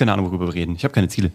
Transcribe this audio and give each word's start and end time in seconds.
keine 0.00 0.14
Ahnung, 0.14 0.26
worüber 0.26 0.46
wir 0.46 0.54
reden. 0.54 0.74
Ich 0.74 0.84
habe 0.84 0.94
keine 0.94 1.08
Ziele. 1.08 1.30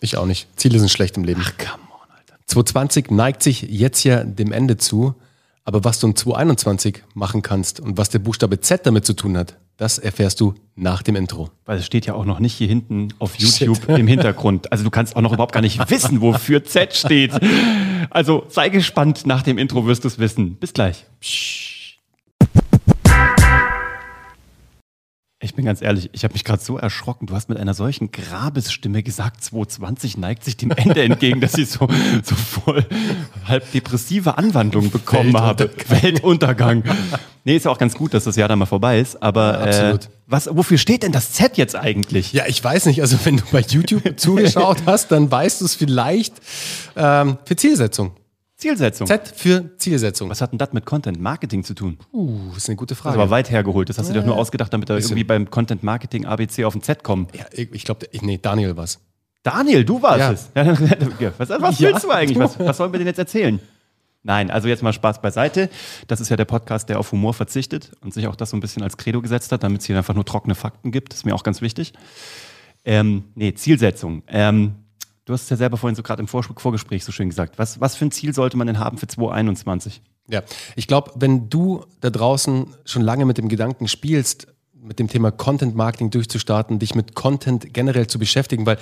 Ich 0.00 0.16
auch 0.16 0.26
nicht. 0.26 0.48
Ziele 0.56 0.80
sind 0.80 0.90
schlecht 0.90 1.16
im 1.16 1.22
Leben. 1.22 1.40
Ach, 1.44 1.52
come 1.56 1.84
on, 1.92 2.10
Alter. 2.10 2.34
2020 2.46 3.12
neigt 3.12 3.44
sich 3.44 3.62
jetzt 3.62 4.02
ja 4.02 4.24
dem 4.24 4.50
Ende 4.50 4.76
zu. 4.76 5.14
Aber 5.64 5.84
was 5.84 6.00
du 6.00 6.08
in 6.08 6.16
2021 6.16 7.04
machen 7.14 7.42
kannst 7.42 7.78
und 7.78 7.96
was 7.96 8.08
der 8.08 8.18
Buchstabe 8.18 8.60
Z 8.60 8.86
damit 8.86 9.06
zu 9.06 9.12
tun 9.12 9.36
hat, 9.36 9.56
das 9.76 9.98
erfährst 9.98 10.40
du 10.40 10.54
nach 10.74 11.02
dem 11.02 11.14
Intro. 11.14 11.50
Weil 11.64 11.78
es 11.78 11.86
steht 11.86 12.06
ja 12.06 12.14
auch 12.14 12.24
noch 12.24 12.40
nicht 12.40 12.54
hier 12.54 12.66
hinten 12.66 13.14
auf 13.20 13.38
YouTube 13.38 13.88
im 13.88 14.08
Hintergrund. 14.08 14.72
Also 14.72 14.82
du 14.82 14.90
kannst 14.90 15.14
auch 15.14 15.20
noch 15.20 15.32
überhaupt 15.32 15.52
gar 15.52 15.60
nicht 15.60 15.78
wissen, 15.90 16.20
wofür 16.20 16.64
Z 16.64 16.96
steht. 16.96 17.32
Also 18.10 18.46
sei 18.48 18.68
gespannt, 18.68 19.26
nach 19.26 19.42
dem 19.42 19.58
Intro 19.58 19.86
wirst 19.86 20.02
du 20.02 20.08
es 20.08 20.18
wissen. 20.18 20.56
Bis 20.56 20.72
gleich. 20.72 21.04
Ich 25.40 25.54
bin 25.54 25.64
ganz 25.64 25.82
ehrlich, 25.82 26.10
ich 26.12 26.24
habe 26.24 26.32
mich 26.34 26.42
gerade 26.42 26.60
so 26.60 26.78
erschrocken. 26.78 27.26
Du 27.26 27.34
hast 27.34 27.48
mit 27.48 27.58
einer 27.58 27.72
solchen 27.72 28.10
Grabesstimme 28.10 29.04
gesagt, 29.04 29.44
220 29.44 30.16
neigt 30.16 30.42
sich 30.42 30.56
dem 30.56 30.72
Ende 30.72 31.00
entgegen, 31.04 31.40
dass 31.40 31.56
ich 31.56 31.70
so, 31.70 31.86
so 32.24 32.34
voll 32.34 32.84
halb 33.46 33.70
depressive 33.70 34.36
Anwandlungen 34.36 34.90
bekommen 34.90 35.36
habe. 35.36 35.70
Weltuntergang. 35.86 36.82
Nee, 37.44 37.54
ist 37.54 37.66
ja 37.66 37.70
auch 37.70 37.78
ganz 37.78 37.94
gut, 37.94 38.14
dass 38.14 38.24
das 38.24 38.34
Jahr 38.34 38.48
dann 38.48 38.58
mal 38.58 38.66
vorbei 38.66 38.98
ist. 38.98 39.22
Aber 39.22 39.52
Ja, 39.52 39.60
absolut. 39.60 40.04
Äh, 40.06 40.08
was, 40.26 40.48
wofür 40.52 40.76
steht 40.76 41.04
denn 41.04 41.12
das 41.12 41.32
Z 41.32 41.56
jetzt 41.56 41.76
eigentlich? 41.76 42.32
Ja, 42.32 42.46
ich 42.48 42.62
weiß 42.62 42.86
nicht. 42.86 43.00
Also 43.00 43.16
wenn 43.22 43.36
du 43.36 43.44
bei 43.52 43.60
YouTube 43.60 44.02
zugeschaut 44.18 44.78
hast, 44.86 45.12
dann 45.12 45.30
weißt 45.30 45.60
du 45.60 45.66
es 45.66 45.76
vielleicht 45.76 46.34
ähm, 46.96 47.38
für 47.44 47.54
Zielsetzung. 48.58 49.06
Z 49.06 49.32
für 49.34 49.70
Zielsetzung. 49.78 50.28
Was 50.30 50.40
hat 50.40 50.50
denn 50.52 50.58
das 50.58 50.72
mit 50.72 50.84
Content 50.84 51.20
Marketing 51.20 51.62
zu 51.64 51.74
tun? 51.74 51.96
Uh, 52.12 52.54
ist 52.56 52.68
eine 52.68 52.76
gute 52.76 52.94
Das 52.94 52.98
Frage. 53.00 53.16
ist 53.16 53.22
aber 53.22 53.30
weit 53.30 53.50
hergeholt. 53.50 53.88
Das 53.88 53.98
hast 53.98 54.08
du 54.08 54.12
dir 54.12 54.18
doch 54.20 54.26
nur 54.26 54.36
ausgedacht, 54.36 54.72
damit 54.72 54.88
wir 54.88 54.96
irgendwie 54.98 55.24
beim 55.24 55.48
Content 55.48 55.82
Marketing 55.84 56.26
ABC 56.26 56.64
auf 56.64 56.74
ein 56.74 56.82
Z 56.82 57.02
kommen. 57.04 57.28
ja, 57.34 57.44
ich 57.52 57.84
glaube, 57.84 58.06
nee, 58.20 58.38
Daniel 58.42 58.76
war's. 58.76 58.98
Daniel, 59.44 59.84
du 59.84 60.02
warst 60.02 60.18
Ja. 60.18 60.32
es. 60.32 60.50
Was 61.38 61.48
was 61.48 61.80
willst 61.80 62.04
du 62.04 62.10
eigentlich? 62.10 62.38
Was, 62.38 62.58
was 62.58 62.76
sollen 62.76 62.92
wir 62.92 62.98
denn 62.98 63.06
jetzt 63.06 63.18
erzählen? 63.18 63.60
Nein, 64.24 64.50
also 64.50 64.66
jetzt 64.66 64.82
mal 64.82 64.92
Spaß 64.92 65.22
beiseite. 65.22 65.70
Das 66.08 66.20
ist 66.20 66.28
ja 66.28 66.36
der 66.36 66.44
Podcast, 66.44 66.88
der 66.88 66.98
auf 66.98 67.12
Humor 67.12 67.32
verzichtet 67.34 67.92
und 68.02 68.12
sich 68.12 68.26
auch 68.26 68.34
das 68.34 68.50
so 68.50 68.56
ein 68.56 68.60
bisschen 68.60 68.82
als 68.82 68.96
Credo 68.96 69.22
gesetzt 69.22 69.52
hat, 69.52 69.62
damit 69.62 69.80
es 69.82 69.86
hier 69.86 69.96
einfach 69.96 70.14
nur 70.14 70.24
trockene 70.24 70.56
Fakten 70.56 70.90
gibt. 70.90 71.12
Das 71.12 71.20
ist 71.20 71.24
mir 71.24 71.34
auch 71.36 71.44
ganz 71.44 71.62
wichtig. 71.62 71.92
Ähm, 72.84 73.24
nee, 73.36 73.54
Zielsetzung. 73.54 74.24
Ähm, 74.26 74.74
du 75.28 75.34
hast 75.34 75.42
es 75.42 75.50
ja 75.50 75.56
selber 75.56 75.76
vorhin 75.76 75.94
so 75.94 76.02
gerade 76.02 76.20
im 76.20 76.28
Vor 76.28 76.42
Vorgespräch 76.42 77.04
so 77.04 77.12
schön 77.12 77.28
gesagt. 77.28 77.58
Was, 77.58 77.80
was 77.80 77.96
für 77.96 78.06
ein 78.06 78.10
Ziel 78.10 78.34
sollte 78.34 78.56
man 78.56 78.66
denn 78.66 78.78
haben 78.78 78.96
für 78.96 79.06
2021? 79.06 80.00
Ja, 80.28 80.42
ich 80.74 80.86
glaube, 80.86 81.12
wenn 81.16 81.50
du 81.50 81.84
da 82.00 82.10
draußen 82.10 82.74
schon 82.84 83.02
lange 83.02 83.26
mit 83.26 83.38
dem 83.38 83.48
Gedanken 83.48 83.88
spielst, 83.88 84.48
mit 84.82 84.98
dem 84.98 85.08
Thema 85.08 85.30
Content 85.30 85.74
Marketing 85.74 86.10
durchzustarten, 86.10 86.78
dich 86.78 86.94
mit 86.94 87.14
Content 87.14 87.74
generell 87.74 88.06
zu 88.06 88.18
beschäftigen, 88.18 88.64
weil 88.64 88.78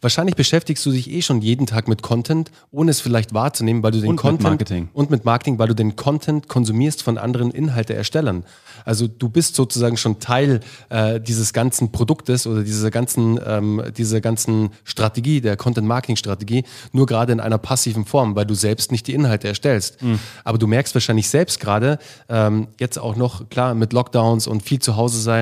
wahrscheinlich 0.00 0.36
beschäftigst 0.36 0.84
du 0.86 0.92
dich 0.92 1.10
eh 1.10 1.22
schon 1.22 1.42
jeden 1.42 1.66
Tag 1.66 1.88
mit 1.88 2.02
Content, 2.02 2.50
ohne 2.70 2.90
es 2.90 3.00
vielleicht 3.00 3.34
wahrzunehmen, 3.34 3.82
weil 3.82 3.92
du 3.92 4.00
den 4.00 4.10
Und 4.10 4.14
mit 4.14 4.22
Content 4.22 4.42
Marketing. 4.42 4.88
und 4.92 5.10
mit 5.10 5.24
Marketing, 5.24 5.58
weil 5.58 5.68
du 5.68 5.74
den 5.74 5.96
Content 5.96 6.48
konsumierst 6.48 7.02
von 7.02 7.18
anderen 7.18 7.50
Inhalteerstellern. 7.50 8.44
Also 8.84 9.08
du 9.08 9.28
bist 9.28 9.54
sozusagen 9.54 9.96
schon 9.96 10.20
Teil 10.20 10.60
äh, 10.88 11.20
dieses 11.20 11.52
ganzen 11.52 11.92
Produktes 11.92 12.46
oder 12.46 12.62
dieser 12.62 12.90
ganzen, 12.90 13.38
ähm, 13.44 13.82
dieser 13.96 14.20
ganzen 14.20 14.70
Strategie, 14.84 15.40
der 15.40 15.56
Content 15.56 15.86
Marketing 15.86 16.16
Strategie, 16.16 16.64
nur 16.92 17.06
gerade 17.06 17.32
in 17.32 17.40
einer 17.40 17.58
passiven 17.58 18.04
Form, 18.04 18.36
weil 18.36 18.46
du 18.46 18.54
selbst 18.54 18.92
nicht 18.92 19.06
die 19.06 19.14
Inhalte 19.14 19.48
erstellst. 19.48 19.98
Aber 20.44 20.58
du 20.58 20.66
merkst 20.66 20.94
wahrscheinlich 20.94 21.28
selbst 21.28 21.60
gerade, 21.60 21.98
ähm, 22.28 22.68
jetzt 22.78 22.98
auch 22.98 23.16
noch, 23.16 23.48
klar, 23.48 23.74
mit 23.74 23.92
Lockdowns 23.92 24.46
und 24.46 24.62
viel 24.62 24.78
zu 24.78 24.96
Hause 24.96 25.20
sein, 25.20 25.39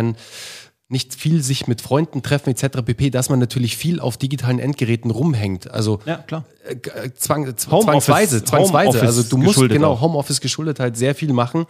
nicht 0.90 1.14
viel 1.14 1.42
sich 1.42 1.66
mit 1.66 1.82
Freunden 1.82 2.22
treffen 2.22 2.48
etc. 2.48 2.78
pp, 2.82 3.10
dass 3.10 3.28
man 3.28 3.38
natürlich 3.38 3.76
viel 3.76 4.00
auf 4.00 4.16
digitalen 4.16 4.58
Endgeräten 4.58 5.10
rumhängt. 5.10 5.70
Also 5.70 5.98
Ja, 6.06 6.16
klar. 6.16 6.44
äh, 6.66 6.72
äh, 6.76 7.12
zwang, 7.14 7.44
z- 7.54 7.70
Homeoffice- 7.70 7.84
zwangsweise, 7.84 8.44
zwangsweise. 8.44 9.00
Also 9.02 9.22
du 9.22 9.36
musst 9.36 9.58
genau. 9.68 10.00
Homeoffice 10.00 10.40
geschuldet 10.40 10.80
halt 10.80 10.96
sehr 10.96 11.14
viel 11.14 11.34
machen. 11.34 11.66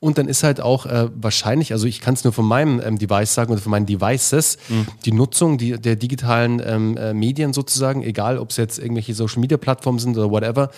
Und 0.00 0.18
dann 0.18 0.26
ist 0.28 0.42
halt 0.42 0.60
auch 0.60 0.84
äh, 0.86 1.08
wahrscheinlich, 1.14 1.72
also 1.72 1.86
ich 1.86 2.00
kann 2.00 2.14
es 2.14 2.24
nur 2.24 2.32
von 2.32 2.44
meinem 2.44 2.82
ähm, 2.84 2.98
Device 2.98 3.32
sagen 3.34 3.52
oder 3.52 3.62
von 3.62 3.70
meinen 3.70 3.86
Devices, 3.86 4.58
Mhm. 4.68 4.86
die 5.04 5.12
Nutzung 5.12 5.58
die, 5.58 5.80
der 5.80 5.94
digitalen 5.94 6.60
ähm, 6.66 6.96
äh, 6.96 7.14
Medien 7.14 7.52
sozusagen, 7.52 8.02
egal 8.02 8.36
ob 8.38 8.50
es 8.50 8.56
jetzt 8.56 8.78
irgendwelche 8.80 9.14
Social 9.14 9.40
Media 9.40 9.56
Plattformen 9.58 10.00
sind 10.00 10.18
oder 10.18 10.28
whatever, 10.30 10.70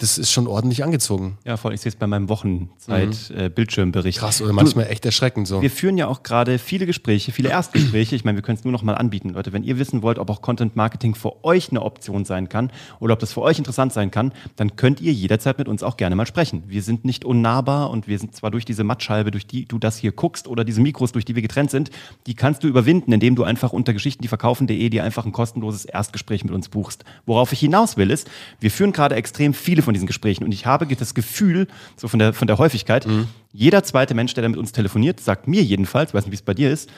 das 0.00 0.16
ist 0.16 0.32
schon 0.32 0.46
ordentlich 0.46 0.82
angezogen. 0.82 1.36
Ja, 1.44 1.56
voll. 1.58 1.74
Ich 1.74 1.82
sehe 1.82 1.90
es 1.90 1.96
bei 1.96 2.06
meinem 2.06 2.28
Wochenzeit-Bildschirmbericht. 2.30 4.18
Krass 4.18 4.40
oder 4.40 4.54
manchmal 4.54 4.86
echt 4.86 5.04
erschreckend 5.04 5.46
so. 5.46 5.60
Wir 5.60 5.70
führen 5.70 5.98
ja 5.98 6.06
auch 6.08 6.22
gerade 6.22 6.58
viele 6.58 6.86
Gespräche, 6.86 7.32
viele 7.32 7.50
Erstgespräche. 7.50 8.16
Ich 8.16 8.24
meine, 8.24 8.36
wir 8.38 8.42
können 8.42 8.56
es 8.56 8.64
nur 8.64 8.72
noch 8.72 8.82
mal 8.82 8.94
anbieten, 8.94 9.30
Leute. 9.30 9.52
Wenn 9.52 9.62
ihr 9.62 9.78
wissen 9.78 10.02
wollt, 10.02 10.18
ob 10.18 10.30
auch 10.30 10.40
Content 10.40 10.74
Marketing 10.74 11.14
für 11.14 11.44
euch 11.44 11.70
eine 11.70 11.82
Option 11.82 12.24
sein 12.24 12.48
kann 12.48 12.72
oder 12.98 13.12
ob 13.12 13.20
das 13.20 13.34
für 13.34 13.42
euch 13.42 13.58
interessant 13.58 13.92
sein 13.92 14.10
kann, 14.10 14.32
dann 14.56 14.76
könnt 14.76 15.02
ihr 15.02 15.12
jederzeit 15.12 15.58
mit 15.58 15.68
uns 15.68 15.82
auch 15.82 15.98
gerne 15.98 16.16
mal 16.16 16.26
sprechen. 16.26 16.62
Wir 16.66 16.82
sind 16.82 17.04
nicht 17.04 17.26
unnahbar 17.26 17.90
und 17.90 18.08
wir 18.08 18.18
sind 18.18 18.34
zwar 18.34 18.50
durch 18.50 18.64
diese 18.64 18.84
Mattscheibe, 18.84 19.30
durch 19.30 19.46
die 19.46 19.66
du 19.66 19.78
das 19.78 19.98
hier 19.98 20.12
guckst 20.12 20.48
oder 20.48 20.64
diese 20.64 20.80
Mikros, 20.80 21.12
durch 21.12 21.26
die 21.26 21.34
wir 21.34 21.42
getrennt 21.42 21.70
sind, 21.70 21.90
die 22.26 22.34
kannst 22.34 22.64
du 22.64 22.68
überwinden, 22.68 23.12
indem 23.12 23.36
du 23.36 23.44
einfach 23.44 23.74
unter 23.74 23.92
geschichtendieverkaufen.de 23.92 24.88
dir 24.88 25.04
einfach 25.04 25.26
ein 25.26 25.32
kostenloses 25.32 25.84
Erstgespräch 25.84 26.42
mit 26.42 26.54
uns 26.54 26.70
buchst. 26.70 27.04
Worauf 27.26 27.52
ich 27.52 27.60
hinaus 27.60 27.98
will, 27.98 28.10
ist, 28.10 28.30
wir 28.60 28.70
führen 28.70 28.92
gerade 28.92 29.14
extrem 29.14 29.52
viele 29.52 29.82
von 29.82 29.89
diesen 29.94 30.06
Gesprächen 30.06 30.44
und 30.44 30.52
ich 30.52 30.66
habe 30.66 30.86
das 30.86 31.14
Gefühl, 31.14 31.66
so 31.96 32.08
von 32.08 32.18
der, 32.18 32.32
von 32.32 32.46
der 32.46 32.58
Häufigkeit, 32.58 33.06
jeder 33.52 33.82
zweite 33.82 34.14
Mensch, 34.14 34.34
der 34.34 34.42
da 34.42 34.48
mit 34.48 34.58
uns 34.58 34.72
telefoniert, 34.72 35.20
sagt 35.20 35.48
mir 35.48 35.62
jedenfalls, 35.62 36.14
weiß 36.14 36.24
nicht, 36.24 36.32
wie 36.32 36.36
es 36.36 36.42
bei 36.42 36.54
dir 36.54 36.70
ist, 36.70 36.88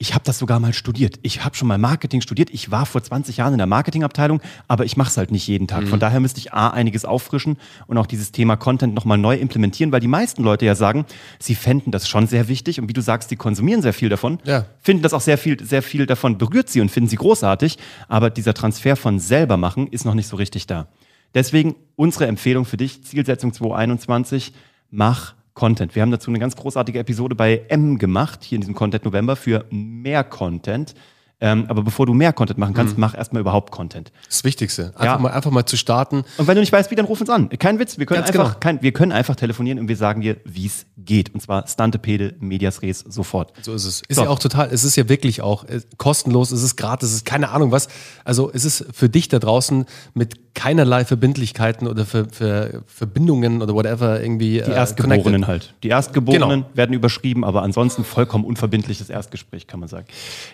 ich 0.00 0.14
habe 0.14 0.22
das 0.24 0.38
sogar 0.38 0.60
mal 0.60 0.72
studiert. 0.72 1.18
Ich 1.22 1.44
habe 1.44 1.56
schon 1.56 1.66
mal 1.66 1.76
Marketing 1.76 2.20
studiert. 2.20 2.50
Ich 2.50 2.70
war 2.70 2.86
vor 2.86 3.02
20 3.02 3.38
Jahren 3.38 3.54
in 3.54 3.58
der 3.58 3.66
Marketingabteilung, 3.66 4.40
aber 4.68 4.84
ich 4.84 4.96
mache 4.96 5.08
es 5.10 5.16
halt 5.16 5.32
nicht 5.32 5.44
jeden 5.48 5.66
Tag. 5.66 5.88
Von 5.88 5.98
daher 5.98 6.20
müsste 6.20 6.38
ich 6.38 6.52
A, 6.52 6.68
einiges 6.68 7.04
auffrischen 7.04 7.56
und 7.88 7.98
auch 7.98 8.06
dieses 8.06 8.30
Thema 8.30 8.54
Content 8.56 8.94
nochmal 8.94 9.18
neu 9.18 9.34
implementieren, 9.34 9.90
weil 9.90 9.98
die 9.98 10.06
meisten 10.06 10.44
Leute 10.44 10.66
ja 10.66 10.76
sagen, 10.76 11.04
sie 11.40 11.56
fänden 11.56 11.90
das 11.90 12.08
schon 12.08 12.28
sehr 12.28 12.46
wichtig 12.46 12.80
und 12.80 12.88
wie 12.88 12.92
du 12.92 13.02
sagst, 13.02 13.28
sie 13.28 13.34
konsumieren 13.36 13.82
sehr 13.82 13.92
viel 13.92 14.08
davon, 14.08 14.38
Ja. 14.44 14.66
finden 14.80 15.02
das 15.02 15.12
auch 15.14 15.20
sehr 15.20 15.36
viel, 15.36 15.60
sehr 15.64 15.82
viel 15.82 16.06
davon 16.06 16.38
berührt 16.38 16.68
sie 16.68 16.80
und 16.80 16.90
finden 16.92 17.08
sie 17.10 17.16
großartig, 17.16 17.76
aber 18.06 18.30
dieser 18.30 18.54
Transfer 18.54 18.94
von 18.94 19.18
selber 19.18 19.56
machen 19.56 19.88
ist 19.88 20.04
noch 20.04 20.14
nicht 20.14 20.28
so 20.28 20.36
richtig 20.36 20.68
da. 20.68 20.86
Deswegen 21.34 21.76
unsere 21.96 22.26
Empfehlung 22.26 22.64
für 22.64 22.76
dich, 22.76 23.04
Zielsetzung 23.04 23.52
2021, 23.52 24.52
mach 24.90 25.34
Content. 25.54 25.94
Wir 25.94 26.02
haben 26.02 26.10
dazu 26.10 26.30
eine 26.30 26.38
ganz 26.38 26.54
großartige 26.54 27.00
Episode 27.00 27.34
bei 27.34 27.64
M 27.68 27.98
gemacht, 27.98 28.44
hier 28.44 28.56
in 28.56 28.60
diesem 28.60 28.74
Content 28.74 29.04
November 29.04 29.34
für 29.34 29.64
mehr 29.70 30.22
Content. 30.24 30.94
Ähm, 31.40 31.66
aber 31.68 31.82
bevor 31.82 32.04
du 32.04 32.14
mehr 32.14 32.32
Content 32.32 32.58
machen 32.58 32.74
kannst, 32.74 32.98
mach 32.98 33.16
erstmal 33.16 33.40
überhaupt 33.40 33.70
Content. 33.70 34.10
Das 34.26 34.42
Wichtigste. 34.42 34.86
Einfach, 34.96 35.04
Ja. 35.04 35.18
mal, 35.18 35.30
einfach 35.30 35.52
mal 35.52 35.64
zu 35.66 35.76
starten. 35.76 36.24
Und 36.36 36.48
wenn 36.48 36.56
du 36.56 36.60
nicht 36.60 36.72
weißt, 36.72 36.90
wie, 36.90 36.96
dann 36.96 37.04
ruf 37.06 37.20
uns 37.20 37.30
an. 37.30 37.48
Kein 37.50 37.78
Witz, 37.78 37.96
wir 37.96 38.06
können, 38.06 38.22
Ganz 38.24 38.30
einfach, 38.36 38.48
genau. 38.54 38.58
kein, 38.58 38.82
wir 38.82 38.90
können 38.92 39.12
einfach 39.12 39.36
telefonieren 39.36 39.78
und 39.78 39.86
wir 39.86 39.96
sagen 39.96 40.20
dir, 40.20 40.38
wie 40.44 40.66
es 40.66 40.86
geht. 40.96 41.32
Und 41.32 41.40
zwar 41.40 41.64
Stantepede, 41.68 42.34
Medias 42.40 42.82
Res, 42.82 43.04
sofort. 43.08 43.52
So 43.62 43.72
ist 43.72 43.84
es. 43.84 44.02
Ist 44.08 44.16
So. 44.16 44.24
ja 44.24 44.30
auch 44.30 44.40
total, 44.40 44.68
es 44.72 44.82
ist 44.82 44.96
ja 44.96 45.08
wirklich 45.08 45.40
auch 45.40 45.62
äh, 45.64 45.80
kostenlos, 45.96 46.50
es 46.50 46.64
ist 46.64 46.74
gratis, 46.74 47.10
es 47.10 47.14
ist 47.18 47.24
keine 47.24 47.50
Ahnung 47.50 47.70
was. 47.70 47.86
Also 48.24 48.50
es 48.52 48.64
ist 48.64 48.86
für 48.92 49.08
dich 49.08 49.28
da 49.28 49.38
draußen 49.38 49.84
mit 50.14 50.54
keinerlei 50.56 51.04
Verbindlichkeiten 51.04 51.86
oder 51.86 52.04
für, 52.04 52.26
für 52.32 52.82
Verbindungen 52.86 53.62
oder 53.62 53.74
whatever 53.74 54.20
irgendwie. 54.20 54.58
äh, 54.58 54.64
Die 54.64 54.72
Erstgeborenen 54.72 55.46
halt. 55.46 55.72
Die 55.84 55.88
Erstgeborenen 55.88 56.64
werden 56.74 56.94
überschrieben, 56.94 57.44
aber 57.44 57.62
ansonsten 57.62 58.02
vollkommen 58.02 58.44
unverbindliches 58.44 59.08
Erstgespräch, 59.08 59.68
kann 59.68 59.78
man 59.78 59.88
sagen. 59.88 60.06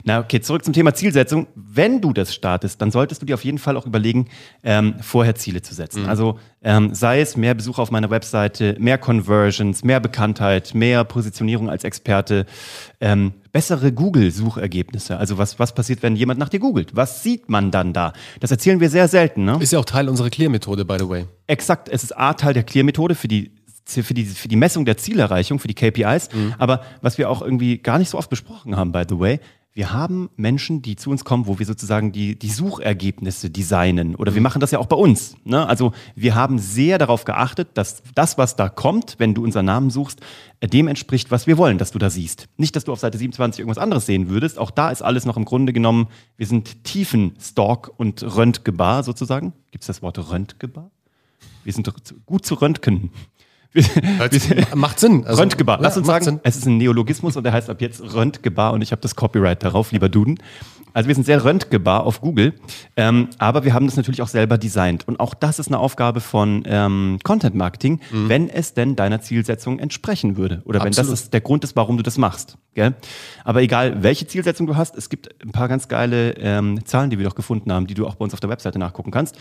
Na, 0.02 0.20
okay, 0.20 0.42
zurück 0.42 0.62
zum 0.62 0.73
Thema 0.74 0.94
Zielsetzung. 0.94 1.46
Wenn 1.54 2.00
du 2.00 2.12
das 2.12 2.34
startest, 2.34 2.82
dann 2.82 2.90
solltest 2.90 3.22
du 3.22 3.26
dir 3.26 3.34
auf 3.34 3.44
jeden 3.44 3.58
Fall 3.58 3.76
auch 3.76 3.86
überlegen, 3.86 4.28
ähm, 4.62 4.96
vorher 5.00 5.34
Ziele 5.34 5.62
zu 5.62 5.74
setzen. 5.74 6.06
Also 6.06 6.38
ähm, 6.62 6.94
sei 6.94 7.20
es 7.20 7.36
mehr 7.36 7.54
Besucher 7.54 7.82
auf 7.82 7.90
meiner 7.90 8.10
Webseite, 8.10 8.76
mehr 8.78 8.98
Conversions, 8.98 9.84
mehr 9.84 10.00
Bekanntheit, 10.00 10.74
mehr 10.74 11.04
Positionierung 11.04 11.70
als 11.70 11.84
Experte, 11.84 12.46
ähm, 13.00 13.32
bessere 13.52 13.92
Google-Suchergebnisse. 13.92 15.16
Also 15.16 15.38
was, 15.38 15.58
was 15.58 15.74
passiert, 15.74 16.02
wenn 16.02 16.16
jemand 16.16 16.40
nach 16.40 16.48
dir 16.48 16.60
googelt? 16.60 16.96
Was 16.96 17.22
sieht 17.22 17.48
man 17.48 17.70
dann 17.70 17.92
da? 17.92 18.12
Das 18.40 18.50
erzählen 18.50 18.80
wir 18.80 18.90
sehr 18.90 19.08
selten. 19.08 19.44
Ne? 19.44 19.58
Ist 19.60 19.72
ja 19.72 19.78
auch 19.78 19.84
Teil 19.84 20.08
unserer 20.08 20.30
Clear-Methode, 20.30 20.84
by 20.84 20.96
the 20.98 21.08
way. 21.08 21.26
Exakt, 21.46 21.88
es 21.88 22.02
ist 22.02 22.16
A, 22.16 22.34
Teil 22.34 22.54
der 22.54 22.64
Clear-Methode 22.64 23.14
für 23.14 23.28
die, 23.28 23.52
für, 23.84 24.14
die, 24.14 24.24
für 24.24 24.48
die 24.48 24.56
Messung 24.56 24.84
der 24.84 24.96
Zielerreichung, 24.96 25.58
für 25.58 25.68
die 25.68 25.74
KPIs. 25.74 26.30
Aber 26.58 26.82
was 27.00 27.18
wir 27.18 27.30
auch 27.30 27.42
irgendwie 27.42 27.78
gar 27.78 27.98
nicht 27.98 28.08
so 28.08 28.18
oft 28.18 28.30
besprochen 28.30 28.76
haben, 28.76 28.92
by 28.92 29.02
the 29.08 29.18
way, 29.18 29.40
wir 29.76 29.92
haben 29.92 30.30
Menschen, 30.36 30.82
die 30.82 30.94
zu 30.94 31.10
uns 31.10 31.24
kommen, 31.24 31.48
wo 31.48 31.58
wir 31.58 31.66
sozusagen 31.66 32.12
die, 32.12 32.38
die 32.38 32.48
Suchergebnisse 32.48 33.50
designen. 33.50 34.14
Oder 34.14 34.34
wir 34.34 34.40
machen 34.40 34.60
das 34.60 34.70
ja 34.70 34.78
auch 34.78 34.86
bei 34.86 34.94
uns. 34.94 35.36
Ne? 35.42 35.66
Also 35.66 35.92
wir 36.14 36.36
haben 36.36 36.60
sehr 36.60 36.96
darauf 36.96 37.24
geachtet, 37.24 37.70
dass 37.74 38.04
das, 38.14 38.38
was 38.38 38.54
da 38.54 38.68
kommt, 38.68 39.16
wenn 39.18 39.34
du 39.34 39.42
unseren 39.42 39.66
Namen 39.66 39.90
suchst, 39.90 40.20
äh, 40.60 40.68
dem 40.68 40.86
entspricht, 40.86 41.32
was 41.32 41.48
wir 41.48 41.58
wollen, 41.58 41.78
dass 41.78 41.90
du 41.90 41.98
da 41.98 42.08
siehst. 42.08 42.46
Nicht, 42.56 42.76
dass 42.76 42.84
du 42.84 42.92
auf 42.92 43.00
Seite 43.00 43.18
27 43.18 43.58
irgendwas 43.58 43.82
anderes 43.82 44.06
sehen 44.06 44.28
würdest. 44.28 44.60
Auch 44.60 44.70
da 44.70 44.90
ist 44.90 45.02
alles 45.02 45.26
noch 45.26 45.36
im 45.36 45.44
Grunde 45.44 45.72
genommen, 45.72 46.06
wir 46.36 46.46
sind 46.46 46.84
Tiefenstalk 46.84 47.90
und 47.96 48.22
Röntgebar 48.22 49.02
sozusagen. 49.02 49.54
Gibt 49.72 49.82
es 49.82 49.88
das 49.88 50.02
Wort 50.02 50.30
Röntgebar? 50.30 50.92
Wir 51.64 51.72
sind 51.72 51.92
gut 52.26 52.46
zu 52.46 52.54
röntgen. 52.54 53.10
Macht 54.74 55.00
Sinn. 55.00 55.24
Also, 55.26 55.42
Röntgebar. 55.42 55.78
Lass 55.80 55.94
ja, 55.94 55.98
uns 55.98 56.06
macht 56.06 56.24
sagen, 56.24 56.36
Sinn. 56.36 56.40
es 56.44 56.56
ist 56.56 56.66
ein 56.66 56.76
Neologismus 56.76 57.36
und 57.36 57.44
der 57.44 57.52
heißt 57.52 57.70
ab 57.70 57.80
jetzt 57.80 58.00
Röntgebar 58.00 58.72
und 58.72 58.82
ich 58.82 58.92
habe 58.92 59.02
das 59.02 59.16
Copyright 59.16 59.62
darauf, 59.62 59.92
lieber 59.92 60.08
Duden. 60.08 60.38
Also 60.94 61.08
wir 61.08 61.14
sind 61.16 61.24
sehr 61.24 61.44
röntgebar 61.44 62.04
auf 62.04 62.20
Google, 62.20 62.54
ähm, 62.96 63.28
aber 63.38 63.64
wir 63.64 63.74
haben 63.74 63.86
das 63.86 63.96
natürlich 63.96 64.22
auch 64.22 64.28
selber 64.28 64.58
designt. 64.58 65.08
Und 65.08 65.18
auch 65.18 65.34
das 65.34 65.58
ist 65.58 65.66
eine 65.66 65.78
Aufgabe 65.80 66.20
von 66.20 66.62
ähm, 66.66 67.18
Content 67.24 67.56
Marketing, 67.56 68.00
mhm. 68.12 68.28
wenn 68.28 68.48
es 68.48 68.74
denn 68.74 68.94
deiner 68.94 69.20
Zielsetzung 69.20 69.80
entsprechen 69.80 70.36
würde. 70.36 70.62
Oder 70.64 70.78
wenn 70.80 70.88
Absolut. 70.88 71.12
das 71.12 71.30
der 71.30 71.40
Grund 71.40 71.64
ist, 71.64 71.74
warum 71.74 71.96
du 71.96 72.04
das 72.04 72.16
machst. 72.16 72.58
Gell? 72.74 72.94
Aber 73.44 73.62
egal, 73.62 74.02
welche 74.02 74.26
Zielsetzung 74.26 74.66
du 74.66 74.76
hast, 74.76 74.96
es 74.96 75.08
gibt 75.08 75.28
ein 75.42 75.52
paar 75.52 75.68
ganz 75.68 75.88
geile 75.88 76.32
ähm, 76.32 76.84
Zahlen, 76.84 77.10
die 77.10 77.18
wir 77.18 77.24
doch 77.24 77.34
gefunden 77.34 77.72
haben, 77.72 77.86
die 77.86 77.94
du 77.94 78.06
auch 78.06 78.16
bei 78.16 78.24
uns 78.24 78.34
auf 78.34 78.40
der 78.40 78.50
Webseite 78.50 78.78
nachgucken 78.78 79.10
kannst, 79.10 79.36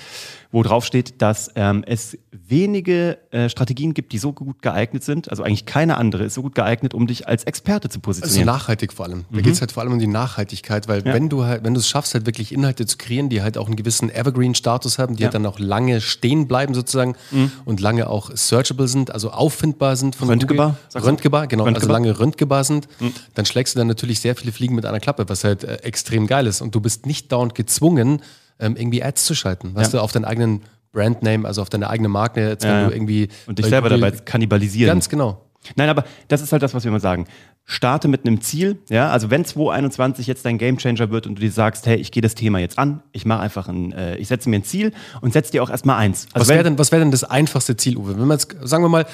wo 0.51 0.61
drauf 0.61 0.85
steht, 0.85 1.21
dass 1.21 1.49
ähm, 1.55 1.83
es 1.85 2.17
wenige 2.31 3.17
äh, 3.31 3.49
Strategien 3.49 3.93
gibt, 3.93 4.11
die 4.11 4.19
so 4.19 4.33
gut 4.33 4.61
geeignet 4.61 5.03
sind, 5.03 5.29
also 5.29 5.43
eigentlich 5.43 5.65
keine 5.65 5.97
andere 5.97 6.25
ist 6.25 6.35
so 6.35 6.43
gut 6.43 6.53
geeignet, 6.53 6.93
um 6.93 7.07
dich 7.07 7.27
als 7.27 7.43
Experte 7.45 7.89
zu 7.89 7.99
positionieren. 7.99 8.49
Also 8.49 8.59
nachhaltig 8.59 8.93
vor 8.93 9.05
allem. 9.05 9.25
Da 9.31 9.37
mhm. 9.37 9.43
geht 9.43 9.53
es 9.53 9.61
halt 9.61 9.71
vor 9.71 9.81
allem 9.81 9.93
um 9.93 9.99
die 9.99 10.07
Nachhaltigkeit, 10.07 10.87
weil 10.87 11.05
ja. 11.05 11.13
wenn 11.13 11.29
du 11.29 11.43
halt, 11.45 11.63
wenn 11.63 11.73
du 11.73 11.79
es 11.79 11.87
schaffst, 11.87 12.13
halt 12.13 12.25
wirklich 12.27 12.51
Inhalte 12.51 12.85
zu 12.85 12.97
kreieren, 12.97 13.29
die 13.29 13.41
halt 13.41 13.57
auch 13.57 13.65
einen 13.67 13.75
gewissen 13.75 14.09
Evergreen-Status 14.09 14.99
haben, 14.99 15.15
die 15.15 15.23
ja. 15.23 15.27
halt 15.27 15.35
dann 15.35 15.45
auch 15.45 15.57
lange 15.57 16.01
stehen 16.01 16.47
bleiben 16.47 16.73
sozusagen 16.73 17.15
mhm. 17.31 17.51
und 17.65 17.79
lange 17.79 18.07
auch 18.07 18.29
searchable 18.33 18.87
sind, 18.87 19.11
also 19.11 19.31
auffindbar 19.31 19.95
sind 19.95 20.15
von 20.15 20.29
Röntgebar, 20.29 20.77
Google. 20.91 21.03
Röntgebar, 21.07 21.47
genau, 21.47 21.63
also 21.63 21.73
Röntgebar. 21.73 21.95
also 21.95 22.03
lange 22.05 22.19
röntgebar 22.19 22.63
sind, 22.63 22.87
mhm. 22.99 23.13
Dann 23.33 23.45
schlägst 23.45 23.75
du 23.75 23.79
dann 23.79 23.87
natürlich 23.87 24.19
sehr 24.19 24.35
viele 24.35 24.51
Fliegen 24.51 24.75
mit 24.75 24.85
einer 24.85 24.99
Klappe, 24.99 25.27
was 25.29 25.43
halt 25.43 25.63
äh, 25.63 25.75
extrem 25.77 26.27
geil 26.27 26.47
ist. 26.47 26.61
Und 26.61 26.75
du 26.75 26.81
bist 26.81 27.05
nicht 27.05 27.31
dauernd 27.31 27.55
gezwungen, 27.55 28.21
ähm, 28.59 28.75
irgendwie 28.75 29.03
Ads 29.03 29.25
zu 29.25 29.35
schalten, 29.35 29.75
weißt 29.75 29.93
ja. 29.93 29.99
du, 29.99 30.03
auf 30.03 30.11
deinen 30.11 30.25
eigenen 30.25 30.61
Brandname, 30.91 31.47
also 31.47 31.61
auf 31.61 31.69
deine 31.69 31.89
eigene 31.89 32.07
Marke, 32.07 32.49
jetzt, 32.49 32.63
wenn 32.63 32.87
du 32.87 32.93
irgendwie. 32.93 33.29
Und 33.47 33.59
dich 33.59 33.65
selber 33.65 33.89
dabei 33.89 34.11
kannibalisieren. 34.11 34.95
Ganz 34.95 35.09
genau. 35.09 35.41
Nein, 35.75 35.89
aber 35.89 36.03
das 36.27 36.41
ist 36.41 36.51
halt 36.51 36.61
das, 36.61 36.73
was 36.73 36.83
wir 36.83 36.89
immer 36.89 36.99
sagen. 36.99 37.25
Starte 37.65 38.09
mit 38.09 38.25
einem 38.25 38.41
Ziel, 38.41 38.79
ja, 38.89 39.09
also 39.09 39.31
wenn 39.31 39.45
2021 39.45 40.27
jetzt 40.27 40.43
dein 40.45 40.57
Gamechanger 40.57 41.11
wird 41.11 41.25
und 41.25 41.35
du 41.35 41.41
dir 41.41 41.51
sagst, 41.51 41.85
hey, 41.85 41.95
ich 41.95 42.11
gehe 42.11 42.21
das 42.21 42.35
Thema 42.35 42.59
jetzt 42.59 42.77
an, 42.77 43.01
ich 43.13 43.25
mache 43.25 43.39
einfach 43.39 43.69
ein, 43.69 43.93
äh, 43.93 44.17
ich 44.17 44.27
setze 44.27 44.49
mir 44.49 44.57
ein 44.57 44.65
Ziel 44.65 44.91
und 45.21 45.31
setze 45.31 45.53
dir 45.53 45.63
auch 45.63 45.69
erstmal 45.69 45.97
eins. 45.97 46.27
Also 46.33 46.41
was 46.41 46.49
wäre 46.49 46.63
denn, 46.63 46.77
was 46.77 46.91
wäre 46.91 47.01
denn 47.01 47.11
das 47.11 47.23
einfachste 47.23 47.77
Ziel, 47.77 47.95
Uwe? 47.95 48.19
Wenn 48.19 48.27
wir 48.27 48.33
jetzt, 48.33 48.53
sagen 48.63 48.83
wir 48.83 48.89
mal, 48.89 49.05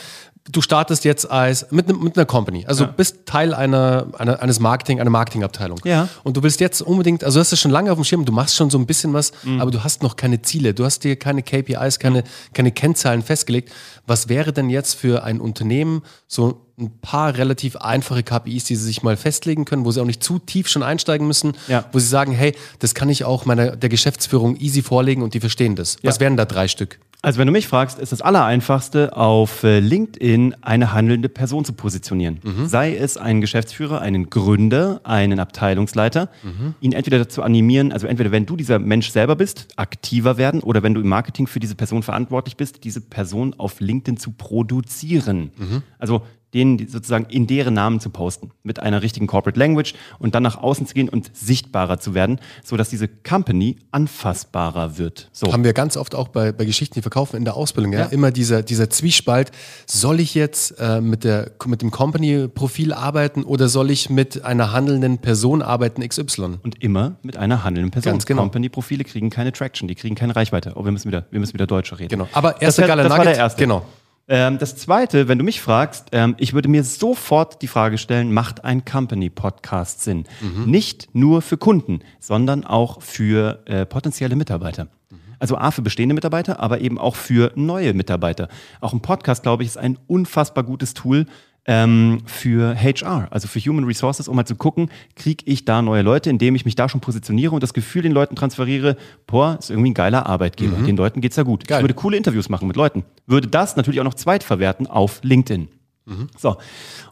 du 0.51 0.61
startest 0.61 1.05
jetzt 1.05 1.29
als 1.29 1.71
mit, 1.71 1.87
ne, 1.87 1.93
mit 1.93 2.17
einer 2.17 2.25
Company, 2.25 2.65
also 2.65 2.85
ja. 2.85 2.91
bist 2.91 3.25
Teil 3.25 3.53
einer, 3.53 4.07
einer, 4.17 4.41
eines 4.41 4.59
Marketing, 4.59 4.99
einer 4.99 5.09
Marketingabteilung. 5.09 5.79
Ja. 5.85 6.09
Und 6.23 6.37
du 6.37 6.43
willst 6.43 6.59
jetzt 6.59 6.81
unbedingt, 6.81 7.23
also 7.23 7.39
hast 7.39 7.51
du 7.51 7.55
schon 7.55 7.71
lange 7.71 7.91
auf 7.91 7.97
dem 7.97 8.03
Schirm, 8.03 8.25
du 8.25 8.31
machst 8.31 8.55
schon 8.55 8.69
so 8.69 8.77
ein 8.77 8.85
bisschen 8.85 9.13
was, 9.13 9.31
mhm. 9.43 9.61
aber 9.61 9.71
du 9.71 9.83
hast 9.83 10.01
noch 10.01 10.15
keine 10.15 10.41
Ziele, 10.41 10.73
du 10.73 10.85
hast 10.85 11.03
dir 11.03 11.15
keine 11.17 11.43
KPIs, 11.43 11.99
keine, 11.99 12.23
keine 12.53 12.71
Kennzahlen 12.71 13.21
festgelegt. 13.21 13.71
Was 14.07 14.27
wäre 14.27 14.51
denn 14.51 14.69
jetzt 14.69 14.95
für 14.95 15.23
ein 15.23 15.39
Unternehmen 15.39 16.01
so 16.27 16.65
ein 16.79 16.91
paar 17.01 17.35
relativ 17.35 17.75
einfache 17.75 18.23
KPIs, 18.23 18.63
die 18.63 18.75
sie 18.75 18.85
sich 18.85 19.03
mal 19.03 19.17
festlegen 19.17 19.65
können, 19.65 19.85
wo 19.85 19.91
sie 19.91 20.01
auch 20.01 20.05
nicht 20.05 20.23
zu 20.23 20.39
tief 20.39 20.67
schon 20.67 20.81
einsteigen 20.81 21.27
müssen, 21.27 21.53
ja. 21.67 21.85
wo 21.91 21.99
sie 21.99 22.07
sagen, 22.07 22.31
hey, 22.31 22.55
das 22.79 22.95
kann 22.95 23.09
ich 23.09 23.25
auch 23.25 23.45
meiner 23.45 23.75
der 23.75 23.89
Geschäftsführung 23.89 24.55
easy 24.55 24.81
vorlegen 24.81 25.21
und 25.21 25.33
die 25.33 25.41
verstehen 25.41 25.75
das. 25.75 25.97
Ja. 26.01 26.09
Was 26.09 26.19
wären 26.19 26.37
da 26.37 26.45
drei 26.45 26.67
Stück? 26.67 26.99
Also 27.21 27.37
wenn 27.37 27.47
du 27.47 27.51
mich 27.51 27.67
fragst, 27.67 27.99
ist 27.99 28.13
das 28.13 28.21
Allereinfachste, 28.21 29.17
auf 29.17 29.63
äh, 29.63 29.79
LinkedIn 29.79 30.55
eine 30.61 30.93
handelnde 30.93 31.27
Person 31.27 31.65
zu 31.65 31.73
positionieren. 31.73 32.39
Mhm. 32.43 32.67
Sei 32.67 32.95
es 32.95 33.17
ein 33.17 33.41
Geschäftsführer, 33.41 33.99
einen 33.99 34.29
Gründer, 34.29 35.01
einen 35.03 35.39
Abteilungsleiter, 35.39 36.29
mhm. 36.43 36.75
ihn 36.79 36.93
entweder 36.93 37.17
dazu 37.17 37.43
animieren, 37.43 37.91
also 37.91 38.07
entweder 38.07 38.31
wenn 38.31 38.45
du 38.45 38.55
dieser 38.55 38.79
Mensch 38.79 39.09
selber 39.09 39.35
bist, 39.35 39.67
aktiver 39.75 40.37
werden 40.37 40.61
oder 40.61 40.81
wenn 40.81 40.93
du 40.93 41.01
im 41.01 41.09
Marketing 41.09 41.47
für 41.47 41.59
diese 41.59 41.75
Person 41.75 42.03
verantwortlich 42.03 42.55
bist, 42.55 42.85
diese 42.85 43.01
Person 43.01 43.53
auf 43.57 43.81
LinkedIn 43.81 44.15
zu 44.15 44.31
produzieren. 44.31 45.51
Mhm. 45.57 45.83
Also 45.97 46.21
denen 46.53 46.87
sozusagen 46.87 47.25
in 47.25 47.47
deren 47.47 47.73
Namen 47.73 47.99
zu 47.99 48.09
posten, 48.09 48.51
mit 48.63 48.79
einer 48.79 49.01
richtigen 49.01 49.27
Corporate 49.27 49.59
Language 49.59 49.93
und 50.17 50.35
dann 50.35 50.43
nach 50.43 50.57
außen 50.57 50.87
zu 50.87 50.93
gehen 50.93 51.09
und 51.09 51.35
sichtbarer 51.35 51.99
zu 51.99 52.13
werden, 52.13 52.39
sodass 52.63 52.89
diese 52.89 53.07
Company 53.07 53.77
anfassbarer 53.91 54.97
wird. 54.97 55.29
So. 55.31 55.53
Haben 55.53 55.63
wir 55.63 55.73
ganz 55.73 55.97
oft 55.97 56.15
auch 56.15 56.29
bei, 56.29 56.51
bei 56.51 56.65
Geschichten, 56.65 56.95
die 56.95 57.01
verkaufen 57.01 57.37
in 57.37 57.45
der 57.45 57.55
Ausbildung, 57.55 57.93
ja? 57.93 57.99
ja. 57.99 58.05
immer 58.07 58.31
dieser, 58.31 58.63
dieser 58.63 58.89
Zwiespalt, 58.89 59.51
soll 59.85 60.19
ich 60.19 60.33
jetzt 60.33 60.79
äh, 60.79 61.01
mit, 61.01 61.23
der, 61.23 61.51
mit 61.65 61.81
dem 61.81 61.91
Company-Profil 61.91 62.93
arbeiten 62.93 63.43
oder 63.43 63.69
soll 63.69 63.91
ich 63.91 64.09
mit 64.09 64.43
einer 64.43 64.71
handelnden 64.71 65.19
Person 65.19 65.61
arbeiten, 65.61 66.07
XY? 66.07 66.59
Und 66.63 66.83
immer 66.83 67.17
mit 67.21 67.37
einer 67.37 67.63
handelnden 67.63 67.91
Person. 67.91 68.13
Ganz 68.13 68.25
genau. 68.25 68.43
Company-Profile 68.43 69.03
kriegen 69.03 69.29
keine 69.29 69.51
Traction, 69.51 69.87
die 69.87 69.95
kriegen 69.95 70.15
keine 70.15 70.35
Reichweite. 70.35 70.73
Oh, 70.75 70.85
wir 70.85 70.91
müssen 70.91 71.07
wieder, 71.07 71.25
wir 71.31 71.39
müssen 71.39 71.53
wieder 71.53 71.67
Deutscher 71.67 71.99
reden. 71.99 72.09
Genau. 72.09 72.27
Aber 72.33 72.61
erster 72.61 72.87
das, 72.87 72.95
das 72.95 73.09
war 73.09 73.23
der 73.23 73.37
erste. 73.37 73.61
Genau. 73.61 73.85
Ähm, 74.31 74.59
das 74.59 74.75
zweite, 74.75 75.27
wenn 75.27 75.39
du 75.39 75.43
mich 75.43 75.59
fragst, 75.59 76.09
ähm, 76.11 76.35
ich 76.37 76.53
würde 76.53 76.69
mir 76.69 76.83
sofort 76.83 77.63
die 77.63 77.67
Frage 77.67 77.97
stellen, 77.97 78.31
macht 78.31 78.63
ein 78.63 78.85
Company-Podcast 78.85 80.03
Sinn? 80.03 80.25
Mhm. 80.39 80.69
Nicht 80.69 81.09
nur 81.13 81.41
für 81.41 81.57
Kunden, 81.57 82.01
sondern 82.19 82.63
auch 82.63 83.01
für 83.01 83.63
äh, 83.65 83.87
potenzielle 83.87 84.35
Mitarbeiter. 84.35 84.85
Mhm. 85.09 85.17
Also 85.39 85.57
A 85.57 85.71
für 85.71 85.81
bestehende 85.81 86.13
Mitarbeiter, 86.13 86.59
aber 86.59 86.79
eben 86.81 86.99
auch 86.99 87.15
für 87.15 87.51
neue 87.55 87.95
Mitarbeiter. 87.95 88.49
Auch 88.81 88.93
ein 88.93 89.01
Podcast, 89.01 89.41
glaube 89.41 89.63
ich, 89.63 89.69
ist 89.69 89.77
ein 89.77 89.97
unfassbar 90.05 90.63
gutes 90.63 90.93
Tool, 90.93 91.25
ähm, 91.69 92.23
für 92.25 92.75
HR, 92.75 93.27
also 93.29 93.47
für 93.47 93.59
Human 93.59 93.85
Resources, 93.85 94.27
um 94.27 94.35
mal 94.35 94.45
zu 94.45 94.55
gucken, 94.55 94.89
kriege 95.15 95.43
ich 95.45 95.65
da 95.65 95.83
neue 95.83 96.01
Leute, 96.01 96.31
indem 96.31 96.55
ich 96.55 96.65
mich 96.65 96.73
da 96.73 96.89
schon 96.89 96.99
positioniere 96.99 97.53
und 97.53 97.61
das 97.61 97.75
Gefühl 97.75 98.01
den 98.01 98.11
Leuten 98.11 98.35
transferiere, 98.35 98.97
boah, 99.27 99.55
ist 99.59 99.69
irgendwie 99.69 99.91
ein 99.91 99.93
geiler 99.93 100.25
Arbeitgeber, 100.25 100.79
mhm. 100.79 100.87
den 100.87 100.97
Leuten 100.97 101.21
geht's 101.21 101.35
ja 101.35 101.43
gut. 101.43 101.67
Geil. 101.67 101.77
Ich 101.77 101.83
würde 101.83 101.93
coole 101.93 102.17
Interviews 102.17 102.49
machen 102.49 102.67
mit 102.67 102.75
Leuten, 102.75 103.03
würde 103.27 103.47
das 103.47 103.75
natürlich 103.75 103.99
auch 103.99 104.03
noch 104.03 104.15
zweitverwerten 104.15 104.87
auf 104.87 105.19
LinkedIn. 105.21 105.67
Mhm. 106.07 106.27
So, 106.35 106.57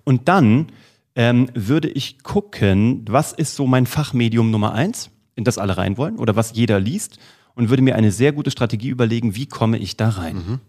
und 0.04 0.27
dann 0.27 0.69
ähm, 1.13 1.50
würde 1.54 1.89
ich 1.89 2.24
gucken, 2.24 3.06
was 3.07 3.33
ist 3.33 3.56
so 3.56 3.68
mein 3.68 3.86
Fachmedium 3.86 4.50
Nummer 4.50 4.74
eins, 4.74 5.12
in 5.36 5.44
das 5.44 5.59
alle 5.59 5.77
rein 5.77 5.98
wollen 5.98 6.18
oder 6.18 6.36
was 6.36 6.54
jeder 6.56 6.80
liest 6.80 7.19
und 7.54 7.69
würde 7.69 7.83
mir 7.83 7.95
eine 7.95 8.12
sehr 8.12 8.31
gute 8.31 8.50
Strategie 8.50 8.89
überlegen, 8.89 9.36
wie 9.36 9.45
komme 9.45 9.77
ich 9.77 9.98
da 9.98 10.09
rein. 10.09 10.36
Mhm. 10.36 10.59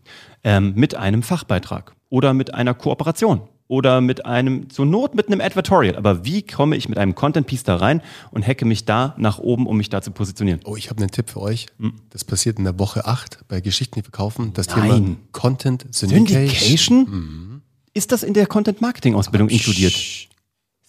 Ähm, 0.44 0.72
mit 0.74 0.94
einem 0.94 1.22
Fachbeitrag 1.22 1.94
oder 2.10 2.34
mit 2.34 2.52
einer 2.52 2.74
Kooperation 2.74 3.48
oder 3.68 4.00
mit 4.00 4.26
einem, 4.26 4.70
zur 4.70 4.86
Not 4.86 5.14
mit 5.14 5.28
einem 5.28 5.40
Advertorial. 5.40 5.96
Aber 5.96 6.24
wie 6.24 6.42
komme 6.42 6.74
ich 6.76 6.88
mit 6.88 6.98
einem 6.98 7.14
Content-Piece 7.14 7.62
da 7.64 7.76
rein 7.76 8.02
und 8.30 8.46
hacke 8.46 8.64
mich 8.64 8.86
da 8.86 9.14
nach 9.18 9.38
oben, 9.38 9.66
um 9.66 9.76
mich 9.76 9.90
da 9.90 10.02
zu 10.02 10.10
positionieren? 10.10 10.60
Oh, 10.64 10.76
ich 10.76 10.90
habe 10.90 11.00
einen 11.00 11.10
Tipp 11.10 11.30
für 11.30 11.40
euch. 11.40 11.66
Hm. 11.78 11.92
Das 12.10 12.24
passiert 12.24 12.58
in 12.58 12.64
der 12.64 12.78
Woche 12.78 13.06
8 13.06 13.46
bei 13.46 13.60
Geschichten, 13.60 13.96
die 13.96 14.02
verkaufen. 14.02 14.52
Das 14.54 14.68
Nein. 14.68 14.90
Thema 14.90 15.16
Content 15.32 15.86
Syndication. 15.94 16.48
Syndication? 16.48 16.98
Mhm. 16.98 17.62
Ist 17.92 18.10
das 18.10 18.22
in 18.22 18.32
der 18.32 18.46
Content-Marketing-Ausbildung 18.46 19.48
inkludiert? 19.48 19.92
Ist 19.92 20.28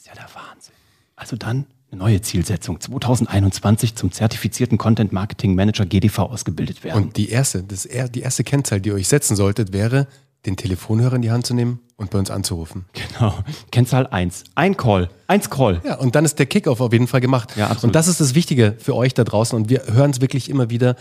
ja 0.06 0.14
der 0.14 0.30
Wahnsinn. 0.34 0.74
Also 1.16 1.36
dann 1.36 1.66
eine 1.92 2.00
neue 2.00 2.22
Zielsetzung. 2.22 2.80
2021 2.80 3.96
zum 3.96 4.12
zertifizierten 4.12 4.78
Content 4.78 5.12
Marketing 5.12 5.56
Manager 5.56 5.86
GDV 5.86 6.20
ausgebildet 6.20 6.84
werden. 6.84 7.04
Und 7.04 7.18
die 7.18 7.30
erste, 7.30 7.64
das, 7.64 7.88
die 8.14 8.22
erste 8.22 8.44
Kennzahl, 8.44 8.80
die 8.80 8.90
ihr 8.90 8.96
euch 8.96 9.08
setzen 9.08 9.36
solltet, 9.36 9.74
wäre 9.74 10.08
den 10.46 10.56
Telefonhörer 10.56 11.16
in 11.16 11.22
die 11.22 11.32
Hand 11.32 11.46
zu 11.46 11.54
nehmen 11.54 11.80
und 11.98 12.12
bei 12.12 12.20
uns 12.20 12.32
anzurufen. 12.32 12.86
Genau. 12.94 13.34
Kennzahl 13.72 14.08
1. 14.08 14.46
Ein 14.56 14.78
Call. 14.78 15.10
Eins 15.28 15.50
Call. 15.50 15.82
Ja, 15.84 15.96
und 15.96 16.16
dann 16.16 16.26
ist 16.26 16.40
der 16.40 16.46
Kickoff 16.46 16.80
auf 16.80 16.94
jeden 16.94 17.08
Fall 17.08 17.22
gemacht. 17.22 17.56
Ja, 17.58 17.66
absolut. 17.66 17.84
Und 17.86 17.96
das 17.96 18.08
ist 18.08 18.22
das 18.22 18.36
Wichtige 18.36 18.76
für 18.80 18.96
euch 18.96 19.14
da 19.14 19.24
draußen. 19.24 19.56
Und 19.56 19.70
wir 19.70 19.84
hören 19.88 20.12
es 20.12 20.22
wirklich 20.22 20.50
immer 20.50 20.70
wieder 20.70 20.96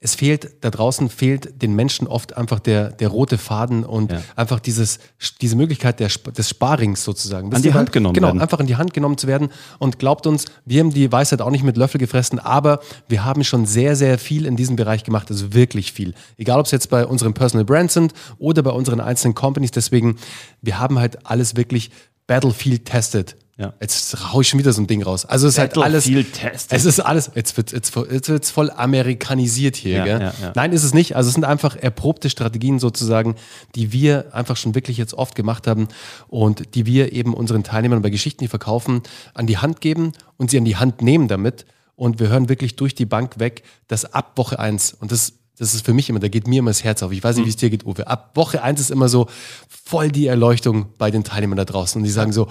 es 0.00 0.14
fehlt, 0.14 0.64
da 0.64 0.70
draußen 0.70 1.08
fehlt 1.08 1.60
den 1.60 1.74
Menschen 1.74 2.06
oft 2.06 2.36
einfach 2.36 2.60
der, 2.60 2.90
der 2.90 3.08
rote 3.08 3.36
Faden 3.36 3.84
und 3.84 4.12
ja. 4.12 4.22
einfach 4.36 4.60
dieses, 4.60 4.98
diese 5.40 5.56
Möglichkeit 5.56 5.98
der, 5.98 6.08
des 6.08 6.48
Sparings 6.48 7.02
sozusagen. 7.02 7.52
An 7.52 7.62
die 7.62 7.74
Hand 7.74 7.92
genommen 7.92 8.14
genau, 8.14 8.28
werden. 8.28 8.40
einfach 8.40 8.60
in 8.60 8.66
die 8.66 8.76
Hand 8.76 8.94
genommen 8.94 9.18
zu 9.18 9.26
werden. 9.26 9.48
Und 9.78 9.98
glaubt 9.98 10.26
uns, 10.26 10.44
wir 10.64 10.80
haben 10.80 10.92
die 10.92 11.10
Weisheit 11.10 11.42
auch 11.42 11.50
nicht 11.50 11.64
mit 11.64 11.76
Löffel 11.76 11.98
gefressen, 11.98 12.38
aber 12.38 12.80
wir 13.08 13.24
haben 13.24 13.42
schon 13.42 13.66
sehr, 13.66 13.96
sehr 13.96 14.18
viel 14.18 14.46
in 14.46 14.56
diesem 14.56 14.76
Bereich 14.76 15.02
gemacht, 15.02 15.30
also 15.30 15.52
wirklich 15.52 15.92
viel. 15.92 16.14
Egal, 16.36 16.60
ob 16.60 16.66
es 16.66 16.72
jetzt 16.72 16.90
bei 16.90 17.04
unseren 17.04 17.34
Personal 17.34 17.64
Brands 17.64 17.94
sind 17.94 18.12
oder 18.38 18.62
bei 18.62 18.70
unseren 18.70 19.00
einzelnen 19.00 19.34
Companies. 19.34 19.72
Deswegen, 19.72 20.16
wir 20.62 20.78
haben 20.78 20.98
halt 20.98 21.26
alles 21.26 21.56
wirklich 21.56 21.90
Battlefield 22.26 22.84
tested 22.84 23.36
ja. 23.58 23.74
Jetzt 23.80 24.32
hau 24.32 24.40
ich 24.40 24.48
schon 24.48 24.60
wieder 24.60 24.72
so 24.72 24.80
ein 24.80 24.86
Ding 24.86 25.02
raus. 25.02 25.24
Also 25.24 25.48
es 25.48 25.54
ist 25.54 25.58
halt 25.58 25.76
alles. 25.76 26.04
Testing. 26.04 26.76
Es 26.76 26.84
ist 26.84 27.00
alles. 27.00 27.32
Jetzt 27.34 27.56
wird 27.56 27.72
jetzt, 27.72 27.92
jetzt 28.10 28.28
wird's 28.28 28.50
voll 28.52 28.70
amerikanisiert 28.70 29.74
hier. 29.74 29.98
Ja, 29.98 30.04
gell? 30.04 30.20
Ja, 30.20 30.34
ja. 30.40 30.52
Nein, 30.54 30.72
ist 30.72 30.84
es 30.84 30.94
nicht. 30.94 31.16
Also 31.16 31.28
es 31.28 31.34
sind 31.34 31.44
einfach 31.44 31.74
erprobte 31.74 32.30
Strategien 32.30 32.78
sozusagen, 32.78 33.34
die 33.74 33.92
wir 33.92 34.32
einfach 34.32 34.56
schon 34.56 34.76
wirklich 34.76 34.96
jetzt 34.96 35.12
oft 35.12 35.34
gemacht 35.34 35.66
haben 35.66 35.88
und 36.28 36.76
die 36.76 36.86
wir 36.86 37.12
eben 37.12 37.34
unseren 37.34 37.64
Teilnehmern 37.64 38.00
bei 38.00 38.10
Geschichten, 38.10 38.44
die 38.44 38.48
verkaufen, 38.48 39.02
an 39.34 39.48
die 39.48 39.58
Hand 39.58 39.80
geben 39.80 40.12
und 40.36 40.52
sie 40.52 40.58
an 40.58 40.64
die 40.64 40.76
Hand 40.76 41.02
nehmen 41.02 41.26
damit. 41.26 41.66
Und 41.96 42.20
wir 42.20 42.28
hören 42.28 42.48
wirklich 42.48 42.76
durch 42.76 42.94
die 42.94 43.06
Bank 43.06 43.40
weg, 43.40 43.64
dass 43.88 44.04
ab 44.14 44.32
Woche 44.36 44.60
eins 44.60 44.92
und 44.92 45.10
das 45.10 45.32
das 45.58 45.74
ist 45.74 45.84
für 45.84 45.92
mich 45.92 46.08
immer, 46.08 46.20
da 46.20 46.28
geht 46.28 46.46
mir 46.46 46.60
immer 46.60 46.70
das 46.70 46.84
Herz 46.84 47.02
auf. 47.02 47.10
Ich 47.10 47.24
weiß 47.24 47.34
nicht, 47.34 47.46
wie 47.46 47.50
es 47.50 47.56
dir 47.56 47.68
geht, 47.68 47.84
Uwe. 47.84 48.06
Ab 48.06 48.30
Woche 48.36 48.62
eins 48.62 48.78
ist 48.80 48.92
immer 48.92 49.08
so 49.08 49.26
voll 49.68 50.12
die 50.12 50.28
Erleuchtung 50.28 50.86
bei 50.98 51.10
den 51.10 51.24
Teilnehmern 51.24 51.56
da 51.56 51.64
draußen. 51.64 51.98
Und 51.98 52.04
die 52.04 52.12
sagen 52.12 52.32
so, 52.32 52.46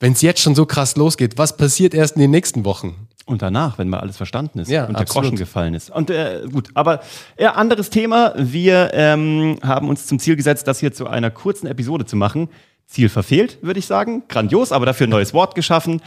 wenn 0.00 0.12
es 0.12 0.22
jetzt 0.22 0.40
schon 0.40 0.54
so 0.54 0.66
krass 0.66 0.96
losgeht, 0.96 1.38
was 1.38 1.56
passiert 1.56 1.94
erst 1.94 2.16
in 2.16 2.22
den 2.22 2.30
nächsten 2.30 2.64
Wochen? 2.64 3.06
Und 3.26 3.42
danach, 3.42 3.78
wenn 3.78 3.88
mal 3.88 4.00
alles 4.00 4.16
verstanden 4.16 4.58
ist 4.58 4.68
ja, 4.68 4.86
und 4.86 4.94
der 4.94 5.02
absolut. 5.02 5.26
Groschen 5.26 5.38
gefallen 5.38 5.74
ist. 5.74 5.90
Und 5.90 6.10
äh, 6.10 6.42
gut, 6.50 6.70
aber 6.74 7.00
ja, 7.38 7.52
anderes 7.52 7.90
Thema. 7.90 8.34
Wir 8.36 8.90
ähm, 8.92 9.58
haben 9.62 9.88
uns 9.88 10.06
zum 10.06 10.18
Ziel 10.18 10.34
gesetzt, 10.34 10.66
das 10.66 10.80
hier 10.80 10.92
zu 10.92 11.06
einer 11.06 11.30
kurzen 11.30 11.68
Episode 11.68 12.06
zu 12.06 12.16
machen. 12.16 12.48
Ziel 12.90 13.08
verfehlt, 13.08 13.58
würde 13.62 13.78
ich 13.78 13.86
sagen. 13.86 14.24
Grandios, 14.28 14.72
aber 14.72 14.84
dafür 14.84 15.06
ein 15.06 15.10
neues 15.10 15.32
Wort 15.32 15.54
geschaffen. 15.54 16.02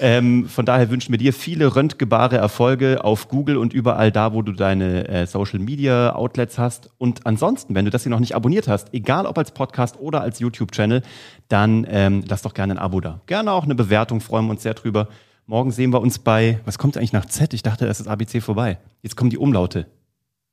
Ähm, 0.00 0.46
von 0.48 0.66
daher 0.66 0.90
wünschen 0.90 1.10
wir 1.10 1.18
dir 1.18 1.32
viele 1.32 1.74
röntgebare 1.74 2.36
Erfolge 2.36 3.02
auf 3.02 3.28
Google 3.28 3.56
und 3.56 3.72
überall 3.72 4.12
da, 4.12 4.34
wo 4.34 4.42
du 4.42 4.52
deine 4.52 5.08
äh, 5.08 5.26
Social 5.26 5.58
Media 5.58 6.14
Outlets 6.14 6.58
hast. 6.58 6.90
Und 6.98 7.26
ansonsten, 7.26 7.74
wenn 7.74 7.86
du 7.86 7.90
das 7.90 8.02
hier 8.02 8.10
noch 8.10 8.20
nicht 8.20 8.36
abonniert 8.36 8.68
hast, 8.68 8.92
egal 8.92 9.24
ob 9.24 9.38
als 9.38 9.52
Podcast 9.52 9.98
oder 9.98 10.20
als 10.20 10.38
YouTube-Channel, 10.38 11.00
dann 11.48 11.86
ähm, 11.88 12.22
lass 12.28 12.42
doch 12.42 12.52
gerne 12.52 12.74
ein 12.74 12.78
Abo 12.78 13.00
da. 13.00 13.22
Gerne 13.26 13.52
auch 13.52 13.64
eine 13.64 13.74
Bewertung, 13.74 14.20
freuen 14.20 14.44
wir 14.44 14.50
uns 14.50 14.62
sehr 14.62 14.74
drüber. 14.74 15.08
Morgen 15.46 15.70
sehen 15.70 15.90
wir 15.90 16.02
uns 16.02 16.18
bei, 16.18 16.60
was 16.66 16.76
kommt 16.76 16.98
eigentlich 16.98 17.14
nach 17.14 17.24
Z? 17.24 17.54
Ich 17.54 17.62
dachte, 17.62 17.86
es 17.86 17.98
ist 17.98 18.08
ABC 18.08 18.42
vorbei. 18.42 18.78
Jetzt 19.00 19.16
kommen 19.16 19.30
die 19.30 19.38
Umlaute. 19.38 19.86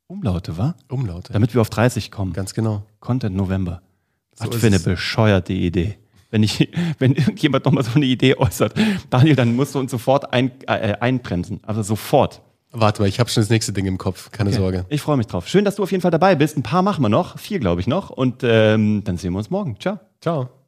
Umlaute, 0.08 0.58
wa? 0.58 0.75
Umlaute. 0.88 1.34
Damit 1.34 1.54
wir 1.54 1.60
auf 1.60 1.70
30 1.70 2.10
kommen. 2.10 2.32
Ganz 2.32 2.54
genau. 2.54 2.84
Content 3.02 3.36
November. 3.36 3.82
So 4.36 4.48
Was 4.48 4.56
für 4.58 4.68
eine 4.68 4.78
es. 4.78 4.84
bescheuerte 4.84 5.54
Idee. 5.54 5.98
Wenn, 6.32 6.44
ich, 6.44 6.70
wenn 7.00 7.13
irgendjemand 7.13 7.66
nochmal 7.66 7.84
so 7.84 7.92
eine 7.96 8.06
Idee 8.06 8.36
äußert, 8.36 8.74
Daniel, 9.10 9.36
dann 9.36 9.56
musst 9.56 9.75
du 9.75 9.80
uns 9.80 9.92
sofort 9.92 10.34
ein, 10.34 10.52
äh, 10.68 10.96
einbremsen. 11.00 11.60
Also 11.63 11.84
sofort. 11.84 12.42
Warte 12.72 13.04
mal, 13.04 13.08
ich 13.08 13.20
habe 13.20 13.30
schon 13.30 13.42
das 13.42 13.52
nächste 13.52 13.72
Ding 13.72 13.86
im 13.86 14.00
Kopf. 14.00 14.32
Keine 14.32 14.52
Sorge. 14.52 14.86
Ich 14.90 15.02
freue 15.02 15.16
mich 15.18 15.28
drauf. 15.28 15.48
Schön, 15.48 15.63
dass 15.63 15.75
du 15.75 15.84
auf 15.84 15.92
jeden 15.92 16.02
Fall 16.02 16.10
dabei 16.10 16.34
bist. 16.34 16.58
Ein 16.58 16.63
paar 16.63 16.82
machen 16.82 17.04
wir 17.04 17.10
noch. 17.10 17.38
Vier, 17.38 17.60
glaube 17.60 17.82
ich, 17.82 17.88
noch. 17.88 18.10
Und 18.10 18.42
ähm, 18.44 19.04
dann 19.04 19.18
sehen 19.18 19.32
wir 19.34 19.38
uns 19.38 19.52
morgen. 19.52 19.80
Ciao. 19.80 20.00
Ciao. 20.22 20.62